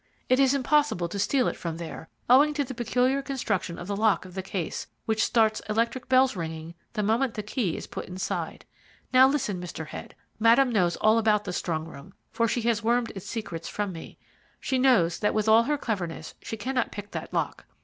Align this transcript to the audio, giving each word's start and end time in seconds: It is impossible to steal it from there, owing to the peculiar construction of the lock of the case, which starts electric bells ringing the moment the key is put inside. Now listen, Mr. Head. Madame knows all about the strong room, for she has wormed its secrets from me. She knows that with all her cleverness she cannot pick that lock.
It 0.29 0.39
is 0.39 0.55
impossible 0.55 1.07
to 1.09 1.19
steal 1.19 1.47
it 1.47 1.55
from 1.55 1.77
there, 1.77 2.09
owing 2.27 2.55
to 2.55 2.63
the 2.63 2.73
peculiar 2.73 3.21
construction 3.21 3.77
of 3.77 3.85
the 3.85 3.95
lock 3.95 4.25
of 4.25 4.33
the 4.33 4.41
case, 4.41 4.87
which 5.05 5.23
starts 5.23 5.61
electric 5.69 6.09
bells 6.09 6.35
ringing 6.35 6.73
the 6.93 7.03
moment 7.03 7.35
the 7.35 7.43
key 7.43 7.77
is 7.77 7.85
put 7.85 8.07
inside. 8.07 8.65
Now 9.13 9.27
listen, 9.27 9.61
Mr. 9.61 9.85
Head. 9.89 10.15
Madame 10.39 10.71
knows 10.71 10.95
all 10.95 11.19
about 11.19 11.43
the 11.43 11.53
strong 11.53 11.85
room, 11.85 12.15
for 12.31 12.47
she 12.47 12.61
has 12.63 12.81
wormed 12.81 13.11
its 13.15 13.27
secrets 13.27 13.69
from 13.69 13.91
me. 13.91 14.17
She 14.59 14.79
knows 14.79 15.19
that 15.19 15.35
with 15.35 15.47
all 15.47 15.61
her 15.61 15.77
cleverness 15.77 16.33
she 16.41 16.57
cannot 16.57 16.91
pick 16.91 17.11
that 17.11 17.31
lock. 17.31 17.65